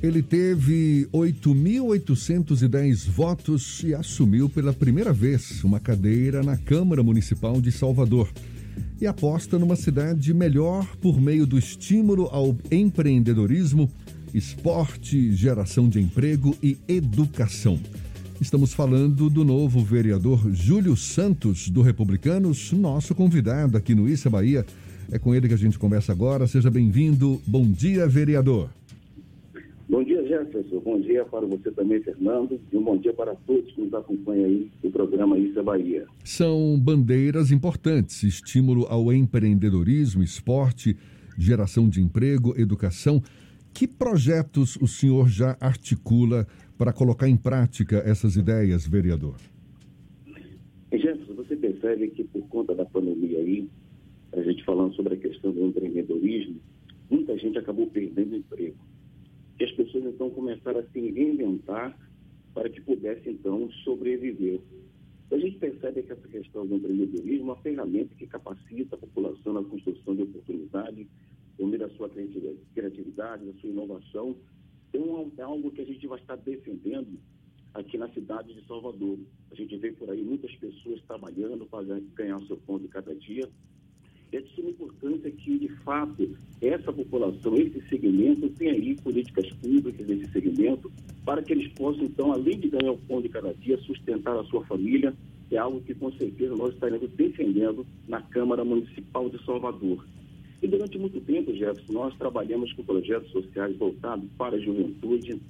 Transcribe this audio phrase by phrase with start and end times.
[0.00, 7.72] Ele teve 8.810 votos e assumiu pela primeira vez uma cadeira na Câmara Municipal de
[7.72, 8.30] Salvador.
[9.00, 13.90] E aposta numa cidade melhor por meio do estímulo ao empreendedorismo,
[14.32, 17.80] esporte, geração de emprego e educação.
[18.40, 24.64] Estamos falando do novo vereador Júlio Santos, do Republicanos, nosso convidado aqui no Issa Bahia.
[25.10, 26.46] É com ele que a gente conversa agora.
[26.46, 27.42] Seja bem-vindo.
[27.44, 28.70] Bom dia, vereador.
[30.28, 30.80] Jefferson.
[30.80, 32.60] Bom dia para você também, Fernando.
[32.70, 36.06] E um bom dia para todos que nos acompanham aí no programa Isso é Bahia.
[36.22, 40.96] São bandeiras importantes: estímulo ao empreendedorismo, esporte,
[41.38, 43.22] geração de emprego, educação.
[43.72, 49.36] Que projetos o senhor já articula para colocar em prática essas ideias, vereador?
[50.92, 53.68] Jefferson, você percebe que por conta da pandemia aí,
[54.32, 56.56] a gente falando sobre a questão do empreendedorismo,
[57.10, 58.76] muita gente acabou perdendo emprego
[59.58, 61.98] que as pessoas então começaram a se reinventar
[62.54, 64.60] para que pudessem então sobreviver.
[65.30, 69.52] A gente percebe que essa questão do empreendedorismo é uma ferramenta que capacita a população
[69.52, 71.06] na construção de oportunidades,
[71.56, 74.36] por meio da sua criatividade, da sua inovação.
[74.88, 77.18] Então, é algo que a gente vai estar defendendo
[77.74, 79.18] aqui na cidade de Salvador.
[79.50, 83.14] A gente vê por aí muitas pessoas trabalhando para ganhar o seu pão de cada
[83.14, 83.46] dia
[84.32, 90.06] é de suma importância que, de fato, essa população, esse segmento, tenha aí políticas públicas
[90.06, 90.90] nesse segmento,
[91.24, 94.44] para que eles possam, então, além de ganhar o pão de cada dia, sustentar a
[94.44, 95.14] sua família,
[95.50, 100.04] é algo que, com certeza, nós estaremos defendendo na Câmara Municipal de Salvador.
[100.62, 105.40] E durante muito tempo, Jefferson, nós trabalhamos com projetos sociais voltados para a juventude,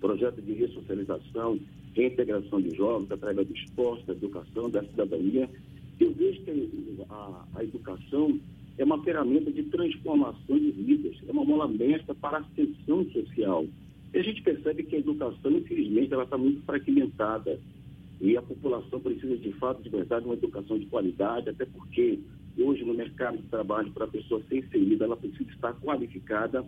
[0.00, 1.58] projetos de ressocialização,
[1.94, 5.48] reintegração de jovens através do esporte, da educação, da cidadania,
[6.04, 6.50] eu vejo que
[7.08, 8.38] a, a educação
[8.78, 13.66] é uma ferramenta de transformação de vidas, é uma mola mestra para a ascensão social.
[14.12, 17.58] E a gente percebe que a educação, infelizmente, ela está muito fragmentada.
[18.20, 22.18] E a população precisa, de fato, de verdade, de uma educação de qualidade, até porque
[22.58, 26.64] hoje no mercado de trabalho, para a pessoa ser inserida, ela precisa estar qualificada.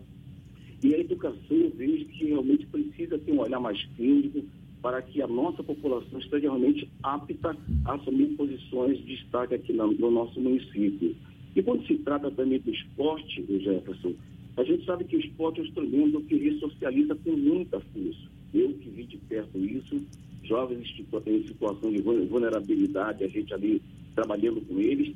[0.83, 4.43] E a educação, eu vejo que realmente precisa ter um olhar mais clínico,
[4.81, 9.91] para que a nossa população esteja realmente apta a assumir posições de destaque aqui no,
[9.91, 11.15] no nosso município.
[11.55, 14.13] E quando se trata também do esporte, Jefferson,
[14.55, 18.29] a gente sabe que o esporte é um instrumento que ressocializa com muita força.
[18.53, 20.01] Eu que vi de perto isso,
[20.43, 20.87] jovens
[21.27, 23.81] em situação de vulnerabilidade, a gente ali
[24.15, 25.15] trabalhando com eles,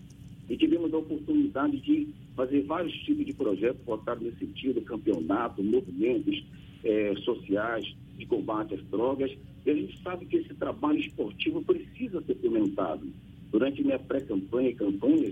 [0.49, 6.43] e tivemos a oportunidade de fazer vários tipos de projetos voltados nesse sentido, campeonato, movimentos
[6.83, 9.31] eh, sociais de combate às drogas,
[9.65, 13.05] e a gente sabe que esse trabalho esportivo precisa ser implementado.
[13.51, 15.31] Durante minha pré-campanha e campanha,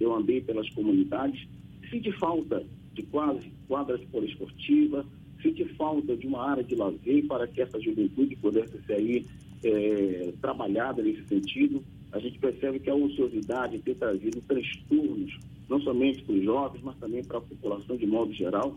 [0.00, 1.46] eu andei pelas comunidades,
[1.88, 2.64] senti falta
[2.94, 5.06] de quase quadras poliesportivas,
[5.40, 9.24] senti falta de uma área de lazer para que essa juventude pudesse aí
[9.62, 11.84] é, trabalhada nesse sentido.
[12.10, 15.38] A gente percebe que a ociosidade tem trazido transtornos,
[15.68, 18.76] não somente para os jovens, mas também para a população de modo geral.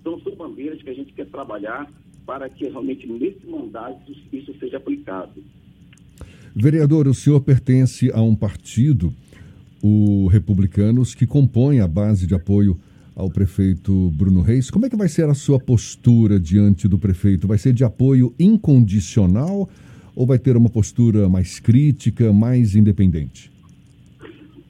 [0.00, 1.90] Então, são bandeiras que a gente quer trabalhar
[2.26, 5.42] para que realmente nesse mandato isso seja aplicado.
[6.54, 9.12] Vereador, o senhor pertence a um partido,
[9.82, 12.78] o Republicanos, que compõe a base de apoio
[13.14, 14.70] ao prefeito Bruno Reis.
[14.70, 17.46] Como é que vai ser a sua postura diante do prefeito?
[17.46, 19.68] Vai ser de apoio incondicional
[20.14, 23.50] ou vai ter uma postura mais crítica, mais independente?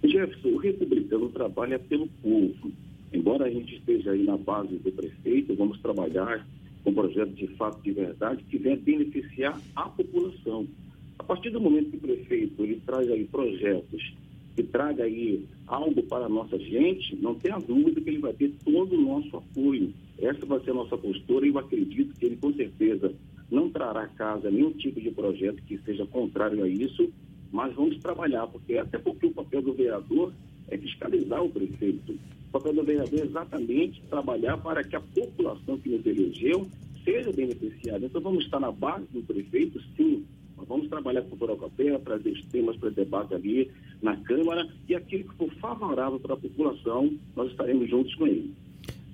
[0.02, 2.72] Jefferson, o republicano trabalha pelo povo.
[3.12, 6.46] Embora a gente esteja aí na base do prefeito, vamos trabalhar
[6.86, 10.66] um projeto de fato de verdade que venha beneficiar a população.
[11.18, 14.14] A partir do momento que o prefeito ele traz aí projetos
[14.54, 18.52] que traga aí algo para a nossa gente, não tenha dúvida que ele vai ter
[18.64, 19.92] todo o nosso apoio.
[20.18, 23.12] Essa vai ser a nossa postura e eu acredito que ele com certeza
[23.50, 27.12] não trará a casa nenhum tipo de projeto que seja contrário a isso,
[27.50, 30.32] mas vamos trabalhar, porque até porque o papel do vereador
[30.68, 32.16] é fiscalizar o prefeito
[32.54, 36.66] papel do vereador é exatamente trabalhar para que a população que nos elegeu
[37.04, 38.06] seja beneficiada.
[38.06, 40.24] Então, vamos estar na base do prefeito, sim.
[40.56, 43.70] Nós vamos trabalhar com o Borocopé, trazer os temas para debate ali
[44.00, 48.54] na Câmara e aquilo que for favorável para a população, nós estaremos juntos com ele.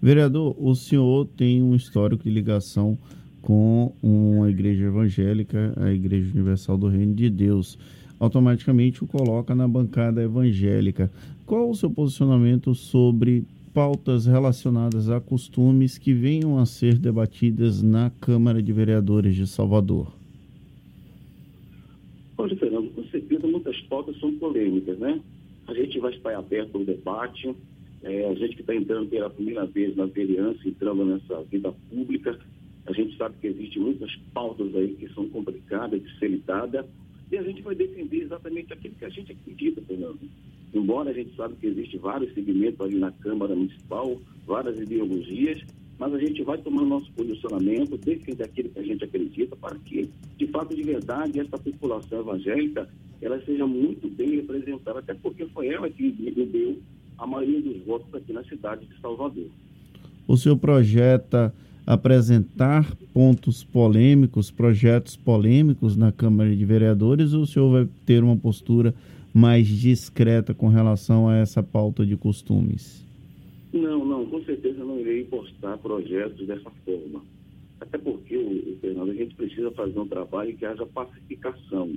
[0.02, 2.98] Vereador, o senhor tem um histórico de ligação
[3.40, 7.78] com uma igreja evangélica, a Igreja Universal do Reino de Deus.
[8.20, 11.10] Automaticamente o coloca na bancada evangélica.
[11.46, 18.10] Qual o seu posicionamento sobre pautas relacionadas a costumes que venham a ser debatidas na
[18.20, 20.12] Câmara de Vereadores de Salvador?
[22.36, 25.18] Olha, Fernando, com certeza muitas pautas são polêmicas, né?
[25.66, 27.54] A gente vai estar aberto ao debate,
[28.02, 32.38] é, a gente que está entrando pela primeira vez na vereança, entrando nessa vida pública,
[32.86, 36.86] A gente sabe que existem muitas pautas aí que são complicadas de ser lidada
[37.30, 40.18] e a gente vai defender exatamente aquilo que a gente acredita, Fernando.
[40.74, 45.62] Embora a gente sabe que existe vários segmentos ali na Câmara Municipal, várias ideologias,
[45.98, 50.08] mas a gente vai tomar nosso posicionamento, defender aquilo que a gente acredita, para que,
[50.38, 52.88] de fato, de verdade, essa população evangélica
[53.20, 56.78] ela seja muito bem representada, até porque foi ela que deu
[57.18, 59.48] a maioria dos votos aqui na cidade de Salvador.
[60.26, 61.54] O senhor projeta
[61.90, 68.36] apresentar pontos polêmicos, projetos polêmicos na Câmara de Vereadores, ou o senhor vai ter uma
[68.36, 68.94] postura
[69.34, 73.04] mais discreta com relação a essa pauta de costumes?
[73.72, 77.22] Não, não, com certeza não irei postar projetos dessa forma.
[77.80, 81.90] Até porque, Fernando, a gente precisa fazer um trabalho que haja pacificação.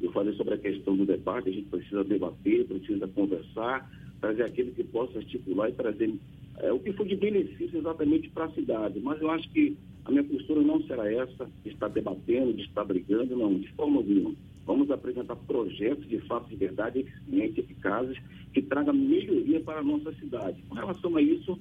[0.00, 3.90] Eu falei sobre a questão do debate, a gente precisa debater, precisa conversar,
[4.20, 6.14] trazer aquilo que possa estipular e trazer
[6.62, 9.00] é, o que for de benefício exatamente para a cidade.
[9.00, 12.84] Mas eu acho que a minha postura não será essa, de estar debatendo, de estar
[12.84, 14.32] brigando, não, de forma alguma.
[14.64, 18.16] Vamos apresentar projetos de fato de verdade eficientes, eficazes,
[18.54, 20.62] que tragam melhoria para a nossa cidade.
[20.68, 21.58] Com relação a isso,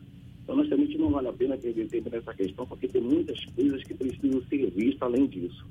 [0.47, 4.41] honestamente não vale a pena perder tempo nessa questão, porque tem muitas coisas que precisam
[4.43, 5.65] ser vistas além disso.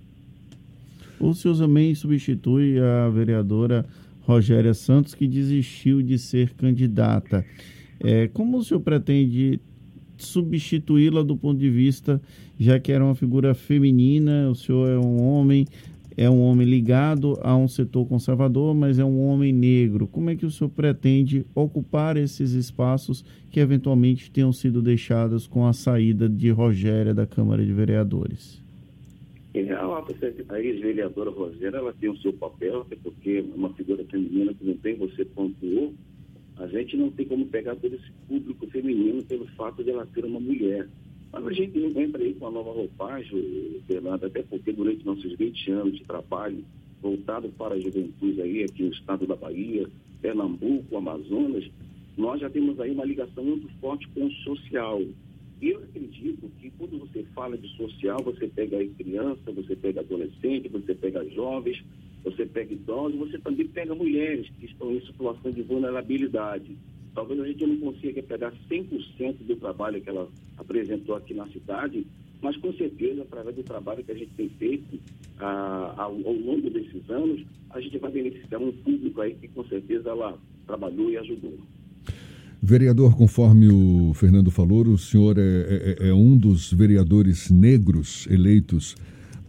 [1.21, 3.87] O senhor também substitui a vereadora
[4.23, 7.45] Rogéria Santos, que desistiu de ser candidata.
[8.01, 9.61] É, como o senhor pretende
[10.17, 12.21] substituí-la do ponto de vista,
[12.59, 15.67] já que era uma figura feminina, o senhor é um homem,
[16.17, 20.07] é um homem ligado a um setor conservador, mas é um homem negro.
[20.07, 25.67] Como é que o senhor pretende ocupar esses espaços que eventualmente tenham sido deixados com
[25.67, 28.63] a saída de Rogéria da Câmara de Vereadores?
[29.53, 34.55] É, a ex-vereadora Rogéria ela tem o seu papel, até porque é uma figura feminina
[34.55, 35.93] que não tem, você pontuou,
[36.61, 40.27] a gente não tem como pegar todo esse público feminino pelo fato de ela ser
[40.27, 40.87] uma mulher.
[41.33, 45.71] Mas a gente entra aí com uma nova roupagem, Fernando, até porque durante nossos 20
[45.71, 46.63] anos de trabalho
[47.01, 49.89] voltado para a juventude aí, aqui no estado da Bahia,
[50.21, 51.65] Pernambuco, Amazonas,
[52.19, 55.01] nós já temos aí uma ligação muito forte com o social.
[55.63, 60.01] E eu acredito que quando você fala de social, você pega aí criança, você pega
[60.01, 61.83] adolescente, você pega jovens,
[62.25, 66.77] você pega idosos, você também pega mulheres que estão em situação de vulnerabilidade.
[67.15, 72.07] Talvez a gente não consiga pegar 100% do trabalho que ela apresentou aqui na cidade,
[72.41, 74.99] mas com certeza, através do trabalho que a gente tem feito
[75.39, 79.65] ah, ao, ao, longo desses anos, a gente vai beneficiar um público aí que com
[79.65, 81.59] certeza ela trabalhou e ajudou.
[82.63, 88.95] Vereador, conforme o Fernando falou, o senhor é, é, é um dos vereadores negros eleitos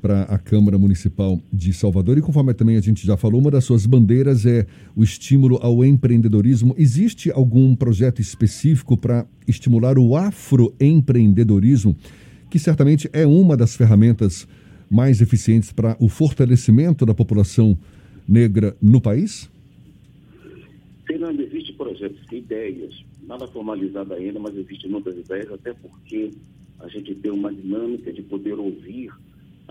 [0.01, 2.17] para a Câmara Municipal de Salvador.
[2.17, 4.65] E conforme também a gente já falou, uma das suas bandeiras é
[4.95, 6.73] o estímulo ao empreendedorismo.
[6.77, 11.95] Existe algum projeto específico para estimular o afroempreendedorismo,
[12.49, 14.47] que certamente é uma das ferramentas
[14.89, 17.77] mais eficientes para o fortalecimento da população
[18.27, 19.49] negra no país?
[21.05, 22.93] Fernando, existem projetos, ideias,
[23.27, 26.31] nada formalizado ainda, mas existem muitas ideias, até porque
[26.79, 29.11] a gente tem uma dinâmica de poder ouvir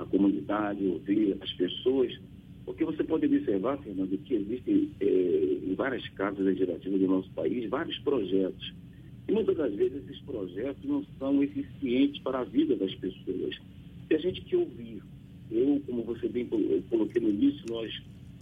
[0.01, 2.19] a comunidade, ouvir as pessoas,
[2.65, 7.69] porque você pode observar, Fernando, que existem eh, em várias casas legislativas do nosso país
[7.69, 8.73] vários projetos.
[9.29, 13.57] E muitas das vezes esses projetos não são eficientes para a vida das pessoas.
[14.11, 15.03] E a gente que ouvir.
[15.51, 16.47] Eu, como você bem
[16.89, 17.93] coloquei no início, nós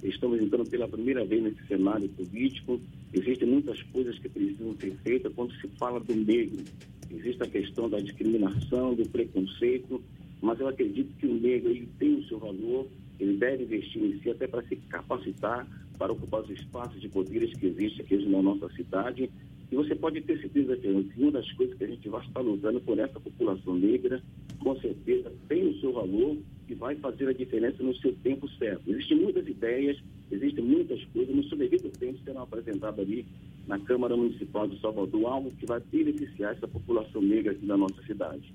[0.02, 2.80] estamos entrando pela primeira vez nesse cenário político.
[3.12, 6.62] Existem muitas coisas que precisam ser feitas quando se fala do negro.
[7.10, 10.02] Existe a questão da discriminação, do preconceito,
[10.40, 12.86] mas eu acredito que o negro ele tem o seu valor,
[13.18, 15.66] ele deve investir em si até para se capacitar
[15.98, 19.28] para ocupar os espaços de poderes que existem aqui na nossa cidade.
[19.70, 22.80] E você pode ter certeza que uma das coisas que a gente vai estar lutando
[22.80, 24.22] por essa população negra,
[24.60, 28.88] com certeza tem o seu valor e vai fazer a diferença no seu tempo certo.
[28.88, 29.98] Existem muitas ideias,
[30.30, 33.26] existem muitas coisas, no seu devido tempo serão apresentadas ali
[33.66, 38.00] na Câmara Municipal de Salvador, algo que vai beneficiar essa população negra aqui da nossa
[38.04, 38.54] cidade.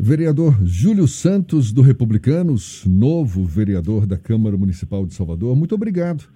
[0.00, 6.28] Vereador Júlio Santos, do Republicanos, novo vereador da Câmara Municipal de Salvador, muito obrigado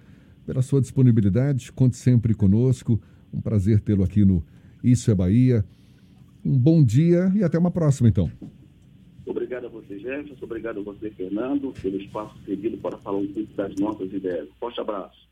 [0.44, 1.70] pela sua disponibilidade.
[1.70, 3.00] Conte sempre conosco.
[3.32, 4.44] Um prazer tê-lo aqui no
[4.82, 5.64] Isso é Bahia.
[6.44, 8.28] Um bom dia e até uma próxima, então.
[9.24, 10.44] Obrigado a você, Jefferson.
[10.44, 14.48] Obrigado a você, Fernando, pelo espaço cedido para falar um pouco das nossas ideias.
[14.58, 15.31] Forte abraço.